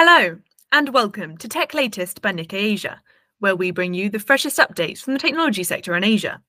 Hello, 0.00 0.38
and 0.70 0.90
welcome 0.90 1.36
to 1.38 1.48
Tech 1.48 1.74
Latest 1.74 2.22
by 2.22 2.30
Nikkei 2.30 2.52
Asia, 2.52 3.02
where 3.40 3.56
we 3.56 3.72
bring 3.72 3.94
you 3.94 4.08
the 4.08 4.20
freshest 4.20 4.56
updates 4.58 5.00
from 5.00 5.12
the 5.12 5.18
technology 5.18 5.64
sector 5.64 5.96
in 5.96 6.04
Asia. 6.04 6.40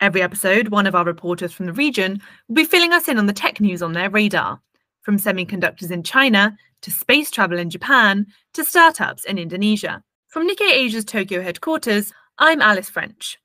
Every 0.00 0.22
episode, 0.22 0.70
one 0.70 0.88
of 0.88 0.96
our 0.96 1.04
reporters 1.04 1.52
from 1.52 1.66
the 1.66 1.72
region 1.72 2.20
will 2.48 2.56
be 2.56 2.64
filling 2.64 2.92
us 2.92 3.06
in 3.06 3.16
on 3.16 3.26
the 3.26 3.32
tech 3.32 3.60
news 3.60 3.80
on 3.80 3.92
their 3.92 4.10
radar, 4.10 4.60
from 5.02 5.18
semiconductors 5.18 5.92
in 5.92 6.02
China 6.02 6.56
to 6.82 6.90
space 6.90 7.30
travel 7.30 7.60
in 7.60 7.70
Japan 7.70 8.26
to 8.54 8.64
startups 8.64 9.24
in 9.24 9.38
Indonesia. 9.38 10.02
From 10.26 10.48
Nikkei 10.48 10.72
Asia's 10.72 11.04
Tokyo 11.04 11.42
headquarters, 11.42 12.12
I'm 12.38 12.60
Alice 12.60 12.90
French. 12.90 13.38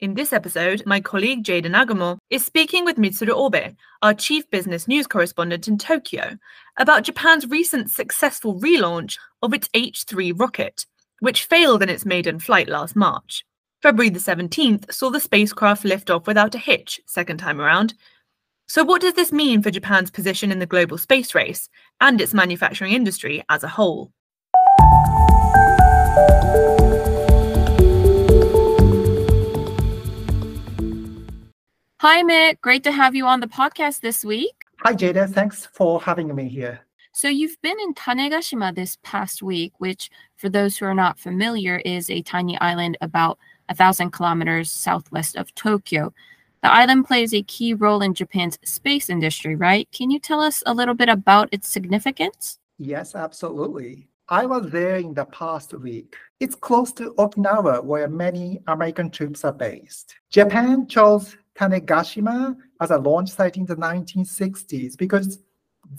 In 0.00 0.14
this 0.14 0.32
episode, 0.32 0.84
my 0.86 1.00
colleague 1.00 1.42
Jada 1.42 1.66
Nagumo 1.66 2.18
is 2.30 2.44
speaking 2.44 2.84
with 2.84 2.98
Mitsuru 2.98 3.30
Obe, 3.30 3.74
our 4.00 4.14
chief 4.14 4.48
business 4.48 4.86
news 4.86 5.08
correspondent 5.08 5.66
in 5.66 5.76
Tokyo, 5.76 6.38
about 6.76 7.02
Japan's 7.02 7.48
recent 7.48 7.90
successful 7.90 8.60
relaunch 8.60 9.18
of 9.42 9.52
its 9.52 9.66
H3 9.70 10.38
rocket, 10.38 10.86
which 11.18 11.46
failed 11.46 11.82
in 11.82 11.88
its 11.88 12.06
maiden 12.06 12.38
flight 12.38 12.68
last 12.68 12.94
March. 12.94 13.44
February 13.82 14.08
the 14.08 14.20
17th 14.20 14.92
saw 14.92 15.10
the 15.10 15.18
spacecraft 15.18 15.84
lift 15.84 16.10
off 16.10 16.28
without 16.28 16.54
a 16.54 16.58
hitch, 16.58 17.00
second 17.06 17.38
time 17.38 17.60
around. 17.60 17.94
So, 18.68 18.84
what 18.84 19.00
does 19.00 19.14
this 19.14 19.32
mean 19.32 19.62
for 19.62 19.72
Japan's 19.72 20.12
position 20.12 20.52
in 20.52 20.60
the 20.60 20.66
global 20.66 20.98
space 20.98 21.34
race 21.34 21.68
and 22.00 22.20
its 22.20 22.32
manufacturing 22.32 22.92
industry 22.92 23.42
as 23.48 23.64
a 23.64 23.68
whole? 23.68 24.12
Hi, 32.00 32.22
Mick. 32.22 32.60
Great 32.60 32.84
to 32.84 32.92
have 32.92 33.16
you 33.16 33.26
on 33.26 33.40
the 33.40 33.48
podcast 33.48 34.02
this 34.02 34.24
week. 34.24 34.64
Hi, 34.84 34.94
Jada. 34.94 35.28
Thanks 35.28 35.66
for 35.66 36.00
having 36.00 36.32
me 36.32 36.48
here. 36.48 36.78
So, 37.12 37.26
you've 37.26 37.60
been 37.60 37.76
in 37.80 37.92
Tanegashima 37.92 38.72
this 38.72 38.98
past 39.02 39.42
week, 39.42 39.72
which, 39.78 40.08
for 40.36 40.48
those 40.48 40.76
who 40.76 40.84
are 40.84 40.94
not 40.94 41.18
familiar, 41.18 41.78
is 41.78 42.08
a 42.08 42.22
tiny 42.22 42.56
island 42.60 42.96
about 43.00 43.36
a 43.68 43.74
thousand 43.74 44.12
kilometers 44.12 44.70
southwest 44.70 45.34
of 45.34 45.52
Tokyo. 45.56 46.14
The 46.62 46.72
island 46.72 47.08
plays 47.08 47.34
a 47.34 47.42
key 47.42 47.74
role 47.74 48.00
in 48.00 48.14
Japan's 48.14 48.60
space 48.62 49.10
industry, 49.10 49.56
right? 49.56 49.88
Can 49.90 50.08
you 50.08 50.20
tell 50.20 50.40
us 50.40 50.62
a 50.66 50.74
little 50.74 50.94
bit 50.94 51.08
about 51.08 51.48
its 51.50 51.68
significance? 51.68 52.60
Yes, 52.78 53.16
absolutely. 53.16 54.06
I 54.28 54.46
was 54.46 54.70
there 54.70 54.98
in 54.98 55.14
the 55.14 55.24
past 55.24 55.74
week. 55.74 56.14
It's 56.38 56.54
close 56.54 56.92
to 56.92 57.12
Okinawa, 57.14 57.82
where 57.82 58.06
many 58.06 58.60
American 58.68 59.10
troops 59.10 59.44
are 59.44 59.52
based. 59.52 60.14
Japan 60.30 60.86
chose 60.86 61.36
Tanegashima 61.58 62.56
as 62.80 62.90
a 62.90 62.98
launch 62.98 63.30
site 63.30 63.56
in 63.56 63.66
the 63.66 63.76
1960s 63.76 64.96
because 64.96 65.40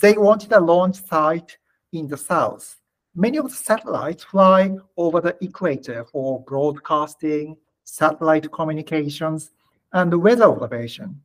they 0.02 0.14
wanted 0.14 0.52
a 0.54 0.60
launch 0.60 1.04
site 1.06 1.58
in 1.92 2.08
the 2.08 2.18
south. 2.18 2.78
Many 3.16 3.38
of 3.38 3.50
the 3.50 3.56
satellites 3.56 4.24
fly 4.24 4.76
over 4.96 5.20
the 5.20 5.36
equator 5.44 6.06
for 6.06 6.42
broadcasting, 6.44 7.58
satellite 7.84 8.52
communications, 8.52 9.52
and 9.94 10.14
weather 10.22 10.46
observation. 10.46 11.20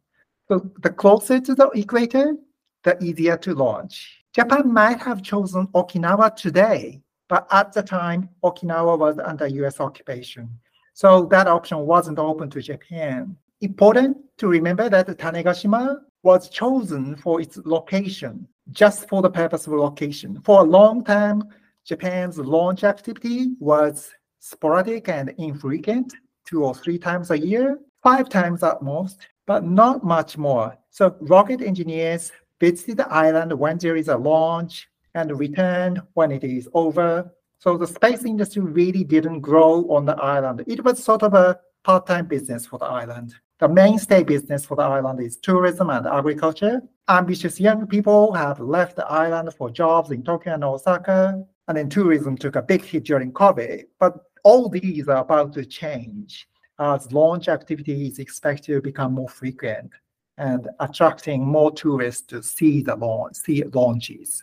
So 0.48 0.70
the 0.82 0.90
closer 0.90 1.40
to 1.40 1.54
the 1.54 1.68
equator, 1.74 2.36
the 2.82 3.02
easier 3.02 3.36
to 3.38 3.54
launch. 3.54 4.24
Japan 4.32 4.72
might 4.72 5.00
have 5.00 5.22
chosen 5.22 5.68
Okinawa 5.68 6.34
today, 6.34 7.02
but 7.28 7.46
at 7.50 7.72
the 7.72 7.82
time, 7.82 8.28
Okinawa 8.42 8.98
was 8.98 9.18
under 9.18 9.46
US 9.46 9.80
occupation. 9.80 10.48
So 10.92 11.26
that 11.26 11.46
option 11.46 11.78
wasn't 11.80 12.18
open 12.18 12.50
to 12.50 12.60
Japan. 12.60 13.36
Important 13.64 14.18
to 14.36 14.46
remember 14.46 14.90
that 14.90 15.06
Tanegashima 15.06 16.00
was 16.22 16.50
chosen 16.50 17.16
for 17.16 17.40
its 17.40 17.56
location, 17.64 18.46
just 18.72 19.08
for 19.08 19.22
the 19.22 19.30
purpose 19.30 19.66
of 19.66 19.72
location. 19.72 20.38
For 20.42 20.60
a 20.60 20.64
long 20.78 21.02
time, 21.02 21.44
Japan's 21.82 22.36
launch 22.36 22.84
activity 22.84 23.54
was 23.60 24.10
sporadic 24.38 25.08
and 25.08 25.32
infrequent, 25.38 26.12
two 26.44 26.62
or 26.62 26.74
three 26.74 26.98
times 26.98 27.30
a 27.30 27.38
year, 27.38 27.78
five 28.02 28.28
times 28.28 28.62
at 28.62 28.82
most, 28.82 29.28
but 29.46 29.64
not 29.64 30.04
much 30.04 30.36
more. 30.36 30.76
So 30.90 31.16
rocket 31.22 31.62
engineers 31.62 32.32
visited 32.60 32.98
the 32.98 33.10
island 33.10 33.50
when 33.58 33.78
there 33.78 33.96
is 33.96 34.08
a 34.08 34.18
launch 34.18 34.90
and 35.14 35.38
returned 35.38 36.02
when 36.12 36.32
it 36.32 36.44
is 36.44 36.68
over. 36.74 37.32
So 37.60 37.78
the 37.78 37.86
space 37.86 38.26
industry 38.26 38.60
really 38.60 39.04
didn't 39.04 39.40
grow 39.40 39.90
on 39.90 40.04
the 40.04 40.16
island. 40.16 40.64
It 40.66 40.84
was 40.84 41.02
sort 41.02 41.22
of 41.22 41.32
a 41.32 41.58
part-time 41.82 42.26
business 42.26 42.66
for 42.66 42.78
the 42.78 42.84
island. 42.84 43.34
The 43.60 43.68
mainstay 43.68 44.24
business 44.24 44.66
for 44.66 44.76
the 44.76 44.82
island 44.82 45.20
is 45.20 45.36
tourism 45.36 45.88
and 45.88 46.06
agriculture. 46.06 46.82
Ambitious 47.08 47.60
young 47.60 47.86
people 47.86 48.32
have 48.32 48.58
left 48.58 48.96
the 48.96 49.06
island 49.06 49.54
for 49.54 49.70
jobs 49.70 50.10
in 50.10 50.24
Tokyo 50.24 50.54
and 50.54 50.64
Osaka, 50.64 51.44
and 51.68 51.76
then 51.76 51.88
tourism 51.88 52.36
took 52.36 52.56
a 52.56 52.62
big 52.62 52.84
hit 52.84 53.04
during 53.04 53.32
COVID. 53.32 53.84
But 54.00 54.16
all 54.42 54.68
these 54.68 55.08
are 55.08 55.18
about 55.18 55.52
to 55.52 55.64
change 55.64 56.48
as 56.80 57.12
launch 57.12 57.48
activity 57.48 58.08
is 58.08 58.18
expected 58.18 58.74
to 58.74 58.80
become 58.80 59.14
more 59.14 59.28
frequent 59.28 59.92
and 60.36 60.68
attracting 60.80 61.46
more 61.46 61.70
tourists 61.70 62.22
to 62.22 62.42
see 62.42 62.82
the 62.82 62.96
launch, 62.96 63.36
see 63.36 63.62
launches. 63.72 64.42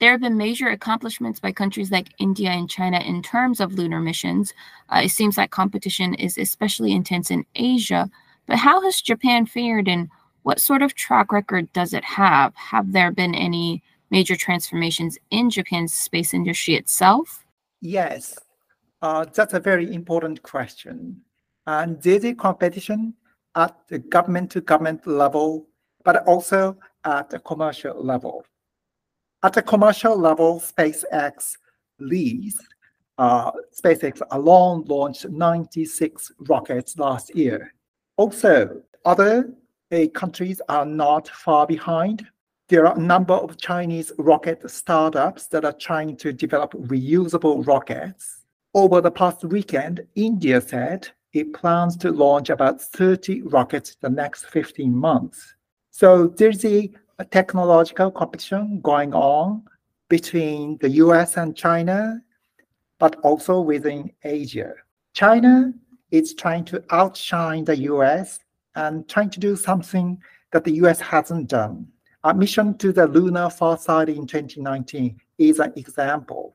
There 0.00 0.12
have 0.12 0.20
been 0.20 0.36
major 0.36 0.68
accomplishments 0.68 1.40
by 1.40 1.50
countries 1.50 1.90
like 1.90 2.14
India 2.18 2.50
and 2.50 2.70
China 2.70 3.00
in 3.00 3.20
terms 3.20 3.58
of 3.58 3.74
lunar 3.74 4.00
missions. 4.00 4.54
Uh, 4.90 5.00
it 5.04 5.08
seems 5.08 5.36
like 5.36 5.50
competition 5.50 6.14
is 6.14 6.38
especially 6.38 6.92
intense 6.92 7.32
in 7.32 7.44
Asia. 7.56 8.08
But 8.46 8.58
how 8.58 8.80
has 8.82 9.00
Japan 9.00 9.44
fared 9.44 9.88
and 9.88 10.08
what 10.42 10.60
sort 10.60 10.82
of 10.82 10.94
track 10.94 11.32
record 11.32 11.72
does 11.72 11.92
it 11.92 12.04
have? 12.04 12.54
Have 12.54 12.92
there 12.92 13.10
been 13.10 13.34
any 13.34 13.82
major 14.10 14.36
transformations 14.36 15.18
in 15.30 15.50
Japan's 15.50 15.92
space 15.92 16.32
industry 16.32 16.74
itself? 16.74 17.44
Yes, 17.80 18.38
uh, 19.02 19.26
that's 19.32 19.54
a 19.54 19.60
very 19.60 19.92
important 19.92 20.42
question. 20.42 21.22
And 21.66 22.00
there's 22.00 22.24
a 22.24 22.34
competition 22.34 23.14
at 23.56 23.76
the 23.88 23.98
government 23.98 24.52
to 24.52 24.60
government 24.60 25.06
level, 25.06 25.66
but 26.04 26.24
also 26.26 26.78
at 27.04 27.30
the 27.30 27.40
commercial 27.40 28.02
level. 28.02 28.44
At 29.44 29.52
the 29.52 29.62
commercial 29.62 30.16
level, 30.16 30.58
SpaceX 30.60 31.56
leads. 32.00 32.58
Uh, 33.18 33.52
SpaceX 33.72 34.20
alone 34.32 34.84
launched 34.86 35.28
96 35.28 36.32
rockets 36.48 36.98
last 36.98 37.34
year. 37.36 37.72
Also, 38.16 38.82
other 39.04 39.52
uh, 39.92 40.06
countries 40.12 40.60
are 40.68 40.84
not 40.84 41.28
far 41.28 41.66
behind. 41.66 42.26
There 42.68 42.86
are 42.86 42.96
a 42.96 43.00
number 43.00 43.34
of 43.34 43.56
Chinese 43.56 44.12
rocket 44.18 44.68
startups 44.68 45.46
that 45.48 45.64
are 45.64 45.72
trying 45.72 46.16
to 46.18 46.32
develop 46.32 46.72
reusable 46.72 47.64
rockets. 47.64 48.44
Over 48.74 49.00
the 49.00 49.10
past 49.10 49.44
weekend, 49.44 50.04
India 50.16 50.60
said 50.60 51.08
it 51.32 51.54
plans 51.54 51.96
to 51.98 52.10
launch 52.10 52.50
about 52.50 52.82
30 52.82 53.42
rockets 53.42 53.96
the 54.00 54.10
next 54.10 54.46
15 54.46 54.94
months. 54.94 55.54
So 55.90 56.26
there's 56.26 56.64
a 56.64 56.90
a 57.18 57.24
technological 57.24 58.10
competition 58.10 58.80
going 58.80 59.12
on 59.12 59.62
between 60.08 60.78
the 60.78 60.90
US 61.02 61.36
and 61.36 61.56
China, 61.56 62.22
but 62.98 63.16
also 63.16 63.60
within 63.60 64.12
Asia. 64.22 64.72
China 65.14 65.72
is 66.12 66.34
trying 66.34 66.64
to 66.66 66.82
outshine 66.90 67.64
the 67.64 67.76
US 67.92 68.40
and 68.76 69.08
trying 69.08 69.30
to 69.30 69.40
do 69.40 69.56
something 69.56 70.16
that 70.52 70.64
the 70.64 70.72
US 70.82 71.00
hasn't 71.00 71.48
done. 71.48 71.88
A 72.24 72.32
mission 72.32 72.78
to 72.78 72.92
the 72.92 73.06
lunar 73.06 73.50
far 73.50 73.76
side 73.78 74.08
in 74.08 74.26
2019 74.26 75.20
is 75.38 75.58
an 75.58 75.72
example. 75.76 76.54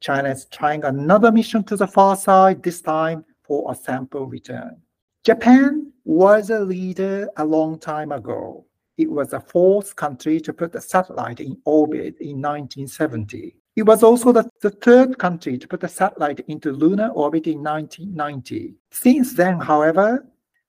China 0.00 0.30
is 0.30 0.46
trying 0.46 0.84
another 0.84 1.30
mission 1.30 1.62
to 1.64 1.76
the 1.76 1.86
far 1.86 2.16
side, 2.16 2.62
this 2.62 2.80
time 2.80 3.24
for 3.42 3.70
a 3.70 3.74
sample 3.74 4.26
return. 4.26 4.76
Japan 5.24 5.92
was 6.04 6.50
a 6.50 6.60
leader 6.60 7.28
a 7.36 7.44
long 7.44 7.78
time 7.78 8.12
ago 8.12 8.66
it 8.98 9.10
was 9.10 9.28
the 9.28 9.40
fourth 9.40 9.94
country 9.94 10.40
to 10.40 10.52
put 10.52 10.74
a 10.74 10.80
satellite 10.80 11.40
in 11.40 11.56
orbit 11.64 12.16
in 12.20 12.40
1970. 12.40 13.56
It 13.76 13.82
was 13.82 14.02
also 14.02 14.32
the, 14.32 14.48
the 14.62 14.70
third 14.70 15.18
country 15.18 15.58
to 15.58 15.68
put 15.68 15.84
a 15.84 15.88
satellite 15.88 16.40
into 16.48 16.72
lunar 16.72 17.08
orbit 17.08 17.46
in 17.46 17.62
1990. 17.62 18.74
Since 18.90 19.34
then, 19.34 19.60
however, 19.60 20.26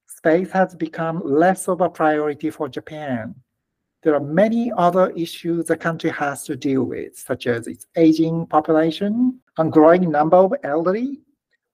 space 0.07 0.51
has 0.51 0.75
become 0.75 1.21
less 1.24 1.69
of 1.69 1.79
a 1.79 1.89
priority 1.89 2.50
for 2.50 2.68
Japan. 2.68 3.33
There 4.03 4.13
are 4.13 4.19
many 4.19 4.71
other 4.77 5.12
issues 5.12 5.65
the 5.65 5.77
country 5.77 6.09
has 6.09 6.44
to 6.44 6.56
deal 6.57 6.83
with, 6.83 7.18
such 7.18 7.47
as 7.47 7.68
its 7.68 7.88
aging 7.95 8.47
population, 8.47 9.39
a 9.57 9.65
growing 9.65 10.12
number 10.12 10.38
of 10.38 10.53
elderly, 10.63 11.21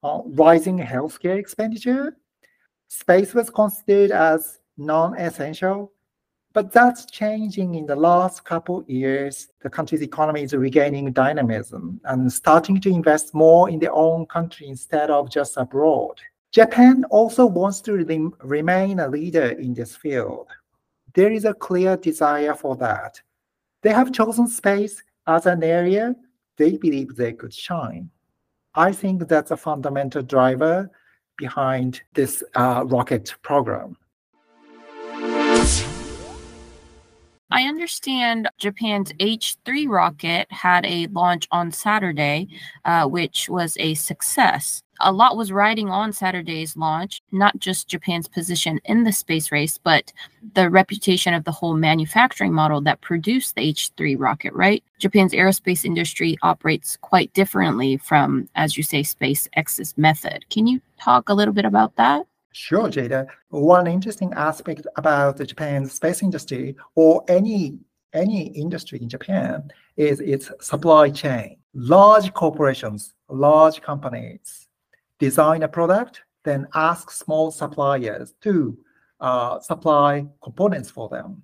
uh, 0.03 0.21
rising 0.25 0.77
healthcare 0.77 1.38
expenditure. 1.38 2.15
Space 2.89 3.33
was 3.33 3.49
considered 3.49 4.11
as 4.11 4.59
non-essential 4.77 5.91
but 6.53 6.71
that's 6.71 7.05
changing 7.07 7.75
in 7.75 7.88
the 7.88 7.95
last 7.95 8.45
couple 8.45 8.85
years. 8.88 9.50
The 9.61 9.69
country's 9.69 10.03
economy 10.03 10.44
is 10.44 10.53
regaining 10.53 11.11
dynamism 11.11 12.00
and 12.05 12.31
starting 12.31 12.79
to 12.81 12.89
invest 12.89 13.33
more 13.33 13.69
in 13.69 13.79
their 13.79 13.94
own 13.94 14.27
country 14.27 14.67
instead 14.67 15.09
of 15.09 15.31
just 15.31 15.57
abroad. 15.57 16.21
Japan 16.51 17.03
also 17.09 17.47
wants 17.47 17.81
to 17.81 17.94
remain 18.44 19.00
a 19.00 19.07
leader 19.07 19.50
in 19.50 19.73
this 19.73 19.95
field. 19.95 20.47
There 21.15 21.31
is 21.31 21.45
a 21.45 21.55
clear 21.55 21.97
desire 21.97 22.53
for 22.53 22.75
that. 22.77 23.19
They 23.81 23.91
have 23.91 24.13
chosen 24.13 24.47
space 24.47 25.03
as 25.25 25.47
an 25.47 25.63
area 25.63 26.15
they 26.57 26.77
believe 26.77 27.15
they 27.15 27.33
could 27.33 27.53
shine. 27.53 28.09
I 28.75 28.91
think 28.91 29.27
that's 29.27 29.51
a 29.51 29.57
fundamental 29.57 30.21
driver 30.21 30.89
behind 31.38 32.01
this 32.13 32.44
uh, 32.56 32.83
rocket 32.85 33.33
program. 33.41 33.97
I 37.51 37.63
understand 37.63 38.50
Japan's 38.57 39.12
H3 39.13 39.88
rocket 39.88 40.51
had 40.51 40.86
a 40.86 41.07
launch 41.07 41.48
on 41.51 41.72
Saturday, 41.72 42.48
uh, 42.86 43.06
which 43.06 43.48
was 43.48 43.78
a 43.80 43.94
success. 43.94 44.81
A 45.01 45.12
lot 45.12 45.38
was 45.38 45.51
riding 45.51 45.90
on 45.90 46.13
Saturday's 46.13 46.78
launch, 46.78 47.22
not 47.31 47.60
just 47.60 47.88
Japan's 47.88 48.28
position 48.28 48.80
in 48.86 49.04
the 49.04 49.12
space 49.12 49.51
race, 49.51 49.78
but 49.78 50.13
the 50.54 50.69
reputation 50.69 51.34
of 51.34 51.44
the 51.44 51.51
whole 51.51 51.75
manufacturing 51.75 52.54
model 52.54 52.80
that 52.81 53.01
produced 53.01 53.56
the 53.56 53.74
H3 53.74 54.16
rocket, 54.18 54.54
right? 54.54 54.84
Japan's 54.98 55.34
aerospace 55.34 55.84
industry 55.84 56.38
operates 56.42 56.98
quite 56.98 57.34
differently 57.34 57.98
from, 57.98 58.48
as 58.56 58.78
you 58.78 58.84
say, 58.84 59.01
SpaceX's 59.01 59.98
method. 59.98 60.45
Can 60.50 60.66
you 60.66 60.81
talk 61.00 61.30
a 61.30 61.34
little 61.34 61.54
bit 61.54 61.66
about 61.66 61.95
that? 61.98 62.25
Sure, 62.53 62.88
Jada. 62.88 63.27
One 63.50 63.88
interesting 63.88 64.31
aspect 64.33 64.85
about 64.95 65.38
the 65.38 65.45
Japan's 65.45 65.94
space 65.94 66.21
industry 66.21 66.75
or 66.95 67.23
any 67.27 67.79
any 68.13 68.50
industry 68.50 69.00
in 69.01 69.09
Japan 69.09 69.71
is 69.97 70.19
its 70.19 70.51
supply 70.61 71.09
chain. 71.09 71.57
Large 71.73 72.31
corporations, 72.33 73.15
large 73.27 73.81
companies 73.81 74.67
design 75.17 75.63
a 75.63 75.67
product, 75.67 76.21
then 76.44 76.67
ask 76.75 77.09
small 77.09 77.50
suppliers 77.50 78.35
to 78.41 78.77
uh, 79.19 79.59
supply 79.59 80.27
components 80.44 80.91
for 80.91 81.09
them. 81.09 81.41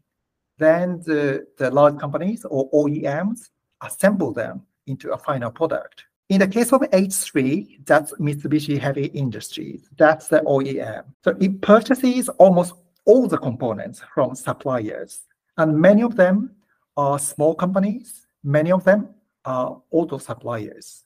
Then 0.59 1.01
the, 1.05 1.47
the 1.57 1.71
large 1.71 1.97
companies 1.97 2.45
or 2.45 2.69
OEMs 2.71 3.49
assemble 3.81 4.31
them 4.31 4.61
into 4.85 5.11
a 5.13 5.17
final 5.17 5.49
product. 5.49 6.03
In 6.29 6.41
the 6.41 6.47
case 6.47 6.71
of 6.71 6.81
H3, 6.81 7.87
that's 7.87 8.13
Mitsubishi 8.19 8.77
Heavy 8.77 9.05
Industries. 9.05 9.89
That's 9.97 10.27
the 10.27 10.41
OEM. 10.41 11.05
So 11.23 11.35
it 11.39 11.59
purchases 11.61 12.29
almost 12.29 12.73
all 13.05 13.27
the 13.27 13.39
components 13.39 14.03
from 14.13 14.35
suppliers. 14.35 15.21
And 15.57 15.75
many 15.75 16.03
of 16.03 16.15
them 16.15 16.51
are 16.95 17.17
small 17.17 17.55
companies. 17.55 18.27
Many 18.43 18.71
of 18.71 18.83
them 18.83 19.09
are 19.43 19.81
auto 19.89 20.19
suppliers. 20.19 21.03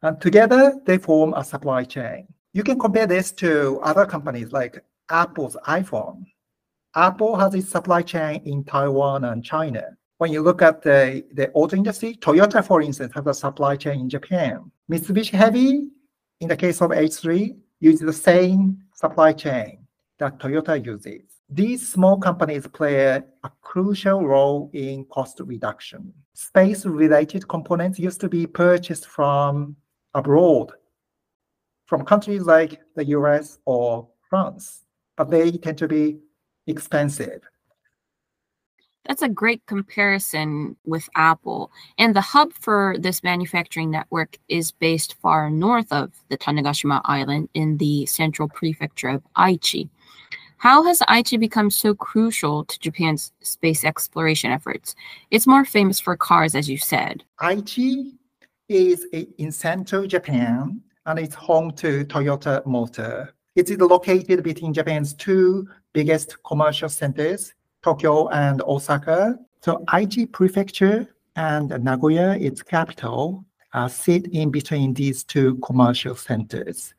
And 0.00 0.18
together 0.22 0.80
they 0.86 0.96
form 0.96 1.34
a 1.34 1.44
supply 1.44 1.84
chain. 1.84 2.26
You 2.54 2.62
can 2.62 2.78
compare 2.78 3.06
this 3.06 3.32
to 3.32 3.78
other 3.82 4.06
companies 4.06 4.52
like 4.52 4.82
Apple's 5.10 5.58
iPhone. 5.68 6.24
Apple 6.94 7.36
has 7.36 7.54
its 7.54 7.68
supply 7.68 8.00
chain 8.00 8.40
in 8.46 8.64
Taiwan 8.64 9.24
and 9.24 9.44
China 9.44 9.98
when 10.18 10.32
you 10.32 10.42
look 10.42 10.62
at 10.62 10.82
the, 10.82 11.24
the 11.32 11.50
auto 11.52 11.76
industry, 11.76 12.14
Toyota, 12.14 12.64
for 12.64 12.80
instance, 12.80 13.12
has 13.14 13.26
a 13.26 13.34
supply 13.34 13.76
chain 13.76 14.00
in 14.00 14.08
Japan. 14.08 14.70
Mitsubishi 14.90 15.32
Heavy, 15.32 15.88
in 16.40 16.48
the 16.48 16.56
case 16.56 16.80
of 16.80 16.90
H3, 16.90 17.56
uses 17.80 18.00
the 18.00 18.12
same 18.12 18.78
supply 18.94 19.32
chain 19.32 19.86
that 20.18 20.38
Toyota 20.38 20.82
uses. 20.84 21.22
These 21.48 21.86
small 21.88 22.18
companies 22.18 22.66
play 22.66 23.04
a, 23.06 23.24
crucial 23.60 24.26
role 24.26 24.70
in 24.72 25.04
cost 25.04 25.38
reduction. 25.40 26.12
Space-related 26.32 27.46
components 27.46 27.98
used 27.98 28.20
to 28.22 28.28
be 28.28 28.46
purchased 28.46 29.06
from 29.06 29.76
abroad, 30.14 30.72
from 31.84 32.04
countries 32.04 32.42
like 32.42 32.80
the 32.94 33.04
US 33.06 33.58
or 33.66 34.08
France, 34.30 34.86
but 35.16 35.30
they 35.30 35.50
tend 35.52 35.76
to 35.78 35.86
be 35.88 36.18
expensive. 36.66 37.42
That's 39.06 39.22
a 39.22 39.28
great 39.28 39.64
comparison 39.66 40.76
with 40.84 41.08
Apple. 41.14 41.70
And 41.98 42.14
the 42.14 42.20
hub 42.20 42.52
for 42.52 42.96
this 42.98 43.22
manufacturing 43.22 43.90
network 43.90 44.36
is 44.48 44.72
based 44.72 45.14
far 45.20 45.50
north 45.50 45.92
of 45.92 46.12
the 46.28 46.36
Tanegashima 46.36 47.00
Island 47.04 47.48
in 47.54 47.76
the 47.76 48.06
central 48.06 48.48
prefecture 48.48 49.08
of 49.08 49.22
Aichi. 49.36 49.88
How 50.58 50.82
has 50.84 51.00
Aichi 51.00 51.38
become 51.38 51.70
so 51.70 51.94
crucial 51.94 52.64
to 52.64 52.78
Japan's 52.80 53.32
space 53.42 53.84
exploration 53.84 54.50
efforts? 54.50 54.96
It's 55.30 55.46
more 55.46 55.64
famous 55.64 56.00
for 56.00 56.16
cars, 56.16 56.54
as 56.54 56.68
you 56.68 56.78
said. 56.78 57.22
Aichi 57.40 58.14
is 58.68 59.06
in 59.12 59.52
central 59.52 60.06
Japan 60.06 60.80
and 61.04 61.18
it's 61.18 61.34
home 61.34 61.70
to 61.72 62.04
Toyota 62.06 62.64
Motor. 62.66 63.34
It 63.54 63.70
is 63.70 63.78
located 63.78 64.42
between 64.42 64.74
Japan's 64.74 65.14
two 65.14 65.68
biggest 65.92 66.42
commercial 66.42 66.88
centers, 66.88 67.54
Tokyo 67.82 68.28
and 68.28 68.62
Osaka. 68.62 69.38
So 69.60 69.84
Aichi 69.88 70.30
Prefecture 70.30 71.14
and 71.36 71.68
Nagoya, 71.82 72.36
its 72.36 72.62
capital, 72.62 73.44
uh, 73.72 73.88
sit 73.88 74.26
in 74.28 74.50
between 74.50 74.94
these 74.94 75.22
two 75.24 75.56
commercial 75.56 76.14
centers. 76.14 76.94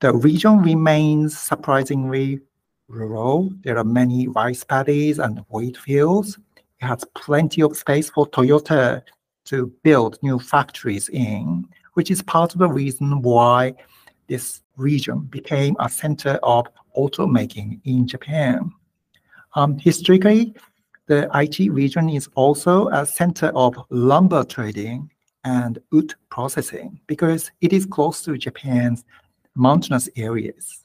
The 0.00 0.12
region 0.14 0.62
remains 0.62 1.38
surprisingly 1.38 2.40
rural. 2.88 3.50
There 3.62 3.78
are 3.78 3.84
many 3.84 4.28
rice 4.28 4.64
paddies 4.64 5.18
and 5.18 5.44
wheat 5.50 5.76
fields. 5.76 6.38
It 6.56 6.86
has 6.86 7.04
plenty 7.14 7.62
of 7.62 7.76
space 7.76 8.08
for 8.08 8.26
Toyota 8.26 9.02
to 9.44 9.66
build 9.82 10.18
new 10.22 10.38
factories 10.38 11.08
in, 11.10 11.66
which 11.94 12.10
is 12.10 12.22
part 12.22 12.54
of 12.54 12.60
the 12.60 12.68
reason 12.68 13.20
why 13.22 13.74
this 14.26 14.62
region 14.76 15.20
became 15.20 15.76
a 15.80 15.88
center 15.88 16.38
of 16.42 16.66
automaking 16.96 17.80
in 17.84 18.06
Japan. 18.06 18.72
Um, 19.54 19.78
historically, 19.78 20.54
the 21.06 21.28
Aichi 21.34 21.72
region 21.72 22.08
is 22.08 22.28
also 22.34 22.88
a 22.88 23.04
center 23.04 23.48
of 23.48 23.74
lumber 23.90 24.44
trading 24.44 25.10
and 25.44 25.78
wood 25.90 26.14
processing 26.30 27.00
because 27.06 27.50
it 27.60 27.72
is 27.72 27.86
close 27.86 28.22
to 28.22 28.36
Japan's 28.36 29.04
mountainous 29.54 30.08
areas. 30.16 30.84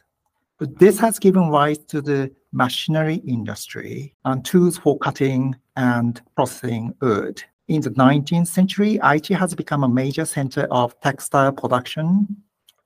But 0.57 0.79
this 0.79 0.97
has 0.99 1.19
given 1.19 1.49
rise 1.49 1.77
to 1.89 2.01
the 2.01 2.31
machinery 2.53 3.15
industry 3.27 4.15
and 4.23 4.43
tools 4.43 4.77
for 4.77 4.97
cutting 4.97 5.55
and 5.75 6.21
processing 6.35 6.95
wood. 7.01 7.43
In 7.67 7.81
the 7.81 7.89
19th 7.91 8.47
century, 8.47 8.99
Aichi 9.03 9.37
has 9.37 9.53
become 9.53 9.83
a 9.83 9.89
major 9.89 10.23
center 10.23 10.67
of 10.71 10.99
textile 11.01 11.51
production, 11.51 12.27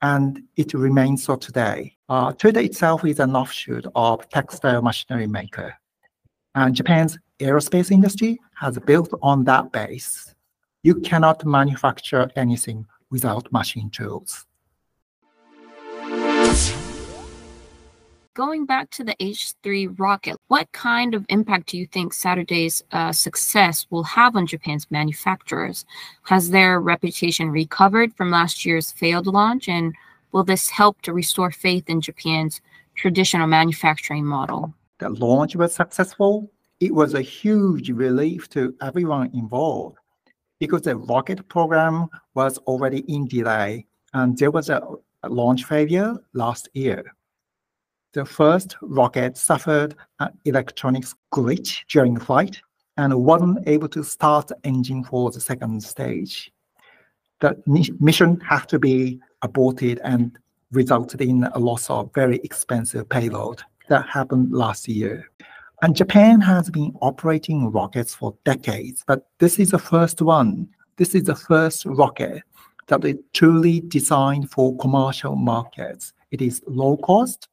and 0.02 0.42
it 0.56 0.74
remains 0.74 1.24
so 1.24 1.36
today. 1.36 1.96
Uh, 2.08 2.32
Toyota 2.32 2.64
itself 2.64 3.04
is 3.04 3.20
an 3.20 3.36
offshoot 3.36 3.86
of 3.94 4.28
textile 4.30 4.82
machinery 4.82 5.26
maker. 5.26 5.74
And 6.54 6.74
Japan's 6.74 7.18
aerospace 7.38 7.90
industry 7.90 8.38
has 8.54 8.78
built 8.78 9.12
on 9.22 9.44
that 9.44 9.72
base. 9.72 10.34
You 10.82 10.96
cannot 10.96 11.44
manufacture 11.44 12.30
anything 12.36 12.86
without 13.10 13.52
machine 13.52 13.90
tools. 13.90 14.46
Going 18.34 18.64
back 18.64 18.90
to 18.90 19.04
the 19.04 19.16
H3 19.20 19.98
rocket, 19.98 20.36
what 20.48 20.70
kind 20.72 21.14
of 21.14 21.26
impact 21.28 21.70
do 21.70 21.78
you 21.78 21.86
think 21.86 22.12
Saturday's 22.12 22.82
uh, 22.92 23.12
success 23.12 23.86
will 23.90 24.04
have 24.04 24.36
on 24.36 24.46
Japan's 24.46 24.86
manufacturers? 24.90 25.84
Has 26.22 26.50
their 26.50 26.80
reputation 26.80 27.50
recovered 27.50 28.14
from 28.14 28.30
last 28.30 28.64
year's 28.64 28.92
failed 28.92 29.26
launch? 29.26 29.68
And 29.68 29.94
Will 30.32 30.44
this 30.44 30.70
help 30.70 31.02
to 31.02 31.12
restore 31.12 31.50
faith 31.50 31.88
in 31.88 32.00
Japan's 32.00 32.60
traditional 32.94 33.46
manufacturing 33.46 34.24
model? 34.24 34.72
The 34.98 35.08
launch 35.08 35.56
was 35.56 35.74
successful. 35.74 36.50
It 36.78 36.94
was 36.94 37.14
a 37.14 37.22
huge 37.22 37.90
relief 37.90 38.48
to 38.50 38.74
everyone 38.80 39.30
involved 39.34 39.96
because 40.60 40.82
the 40.82 40.96
rocket 40.96 41.48
program 41.48 42.08
was 42.34 42.58
already 42.58 43.00
in 43.12 43.26
delay 43.26 43.86
and 44.14 44.38
there 44.38 44.50
was 44.50 44.68
a, 44.68 44.82
a 45.22 45.28
launch 45.28 45.64
failure 45.64 46.14
last 46.32 46.68
year. 46.74 47.14
The 48.12 48.24
first 48.24 48.76
rocket 48.82 49.36
suffered 49.36 49.94
an 50.18 50.30
electronics 50.44 51.14
glitch 51.32 51.84
during 51.88 52.14
the 52.14 52.24
flight 52.24 52.60
and 52.96 53.14
wasn't 53.14 53.68
able 53.68 53.88
to 53.90 54.02
start 54.02 54.48
the 54.48 54.56
engine 54.64 55.04
for 55.04 55.30
the 55.30 55.40
second 55.40 55.80
stage. 55.80 56.52
The 57.38 57.56
mission 58.00 58.40
had 58.40 58.68
to 58.70 58.80
be 58.80 59.20
aborted 59.42 60.00
and 60.02 60.36
resulted 60.72 61.20
in 61.20 61.44
a 61.44 61.58
loss 61.60 61.88
of 61.88 62.12
very 62.12 62.40
expensive 62.42 63.08
payload. 63.08 63.62
That 63.88 64.08
happened 64.08 64.52
last 64.52 64.88
year. 64.88 65.30
And 65.82 65.94
Japan 65.94 66.40
has 66.40 66.68
been 66.68 66.92
operating 67.00 67.70
rockets 67.70 68.12
for 68.12 68.36
decades, 68.44 69.04
but 69.06 69.28
this 69.38 69.60
is 69.60 69.70
the 69.70 69.78
first 69.78 70.20
one. 70.20 70.68
This 70.96 71.14
is 71.14 71.22
the 71.22 71.36
first 71.36 71.86
rocket 71.86 72.42
that 72.88 73.04
is 73.04 73.18
truly 73.34 73.82
designed 73.82 74.50
for 74.50 74.76
commercial 74.78 75.36
markets. 75.36 76.12
It 76.32 76.42
is 76.42 76.60
low 76.66 76.96
cost, 76.96 77.48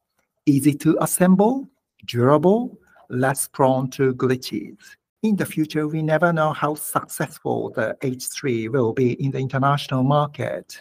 easy 0.47 0.73
to 0.73 0.97
assemble, 1.01 1.67
durable, 2.05 2.79
less 3.09 3.47
prone 3.47 3.89
to 3.91 4.13
glitches. 4.15 4.77
In 5.23 5.35
the 5.35 5.45
future, 5.45 5.87
we 5.87 6.01
never 6.01 6.31
know 6.31 6.53
how 6.53 6.75
successful 6.75 7.71
the 7.75 7.97
H3 8.01 8.69
will 8.69 8.93
be 8.93 9.13
in 9.23 9.31
the 9.31 9.39
international 9.39 10.03
market. 10.03 10.79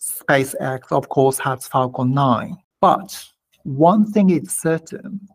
SpaceX, 0.00 0.80
of 0.90 1.08
course, 1.08 1.38
has 1.38 1.68
Falcon 1.68 2.14
9. 2.14 2.56
But 2.80 3.24
one 3.64 4.10
thing 4.10 4.30
is 4.30 4.52
certain 4.52 5.28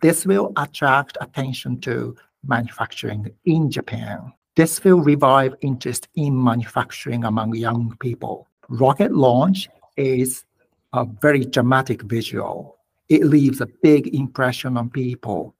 this 0.00 0.24
will 0.24 0.52
attract 0.56 1.18
attention 1.20 1.80
to 1.80 2.16
manufacturing 2.46 3.30
in 3.44 3.70
Japan. 3.70 4.32
This 4.56 4.82
will 4.84 5.00
revive 5.00 5.54
interest 5.62 6.08
in 6.14 6.42
manufacturing 6.42 7.24
among 7.24 7.54
young 7.54 7.96
people. 7.98 8.46
Rocket 8.68 9.12
launch 9.12 9.68
is 9.96 10.44
a 10.92 11.04
very 11.04 11.44
dramatic 11.44 12.02
visual. 12.02 12.78
It 13.10 13.24
leaves 13.24 13.60
a 13.60 13.66
big 13.66 14.14
impression 14.14 14.76
on 14.76 14.88
people. 14.88 15.56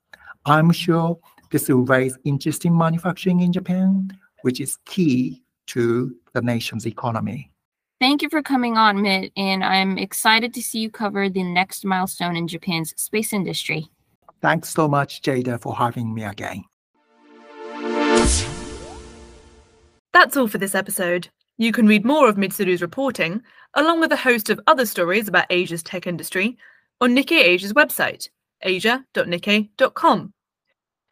I'm 0.47 0.71
sure 0.71 1.19
this 1.51 1.69
will 1.69 1.85
raise 1.85 2.17
interest 2.25 2.65
in 2.65 2.79
manufacturing 2.79 3.41
in 3.41 3.53
Japan, 3.53 4.17
which 4.43 4.61
is 4.61 4.79
key 4.85 5.43
to 5.67 6.15
the 6.33 6.43
nation's 6.43 6.87
economy. 6.87 7.51
Thank 7.99 8.23
you 8.23 8.31
for 8.31 8.41
coming 8.41 8.79
on, 8.79 9.03
Mitt, 9.03 9.33
and 9.37 9.65
I'm 9.65 9.99
excited 9.99 10.55
to 10.55 10.63
see 10.63 10.79
you 10.79 10.91
cover 10.91 11.29
the 11.29 11.43
next 11.43 11.85
milestone 11.85 12.37
in 12.37 12.47
Japan's 12.47 12.95
space 12.97 13.33
industry. 13.33 13.89
Thanks 14.41 14.71
so 14.71 14.87
much, 14.87 15.21
Jada, 15.21 15.61
for 15.61 15.75
having 15.75 16.15
me 16.15 16.23
again. 16.23 16.65
That's 20.13 20.37
all 20.37 20.47
for 20.47 20.59
this 20.59 20.77
episode. 20.77 21.29
You 21.59 21.73
can 21.73 21.89
read 21.89 22.07
more 22.07 22.29
of 22.29 22.37
Mitsuru's 22.37 22.81
reporting, 22.81 23.43
along 23.75 23.99
with 23.99 24.13
a 24.13 24.17
host 24.17 24.51
of 24.51 24.61
other 24.69 24.87
stories 24.87 25.27
about 25.27 25.47
Asia's 25.51 25.83
tech 25.83 26.07
industry, 26.07 26.57
on 27.01 27.17
Nikkei 27.17 27.43
Asia's 27.43 27.73
website, 27.73 28.29
asia.nikkei.com. 28.63 30.33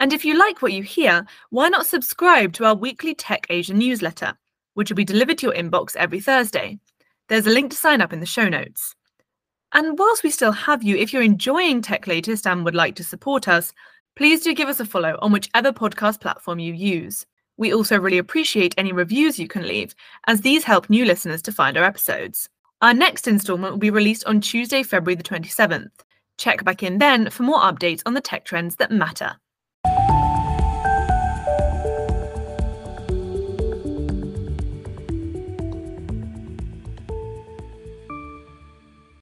And 0.01 0.13
if 0.13 0.25
you 0.25 0.39
like 0.39 0.63
what 0.63 0.73
you 0.73 0.83
hear, 0.83 1.27
why 1.51 1.69
not 1.69 1.87
subscribe 1.87 2.53
to 2.55 2.65
our 2.65 2.75
weekly 2.75 3.15
Tech 3.15 3.47
Asia 3.51 3.75
newsletter, 3.75 4.35
which 4.75 4.91
will 4.91 4.97
be 4.97 5.05
delivered 5.05 5.39
to 5.39 5.47
your 5.47 5.55
inbox 5.55 5.97
every 5.97 6.21
Thursday. 6.21 6.79
There's 7.29 7.47
a 7.47 7.51
link 7.51 7.73
to 7.73 7.77
sign 7.77 8.01
up 8.01 8.13
in 8.13 8.21
the 8.21 8.27
show 8.27 8.49
notes. 8.49 8.95
And 9.73 9.99
whilst 9.99 10.23
we 10.23 10.31
still 10.31 10.53
have 10.53 10.83
you, 10.83 10.97
if 10.97 11.13
you're 11.13 11.23
enjoying 11.23 11.83
Tech 11.83 12.07
Latest 12.07 12.47
and 12.47 12.65
would 12.65 12.75
like 12.75 12.95
to 12.97 13.05
support 13.05 13.49
us, 13.49 13.73
please 14.17 14.43
do 14.43 14.55
give 14.55 14.69
us 14.69 14.81
a 14.81 14.85
follow 14.85 15.19
on 15.21 15.33
whichever 15.33 15.73
podcast 15.73 16.21
platform 16.21 16.59
you 16.59 16.73
use. 16.73 17.27
We 17.57 17.75
also 17.75 17.99
really 17.99 18.19
appreciate 18.19 18.75
any 18.79 18.93
reviews 18.93 19.39
you 19.39 19.49
can 19.49 19.67
leave, 19.67 19.95
as 20.27 20.41
these 20.41 20.65
help 20.65 20.89
new 20.89 21.05
listeners 21.05 21.43
to 21.43 21.53
find 21.53 21.77
our 21.77 21.85
episodes. 21.85 22.49
Our 22.81 22.95
next 22.95 23.27
instalment 23.27 23.73
will 23.73 23.79
be 23.79 23.91
released 23.91 24.25
on 24.27 24.41
Tuesday, 24.41 24.85
February 24.85 25.17
the 25.17 25.25
27th. 25.25 25.91
Check 26.37 26.63
back 26.63 26.85
in 26.85 26.99
then 26.99 27.29
for 27.29 27.43
more 27.43 27.59
updates 27.59 28.03
on 28.07 28.15
the 28.15 28.21
tech 28.21 28.45
trends 28.45 28.77
that 28.77 28.93
matter. 28.93 29.37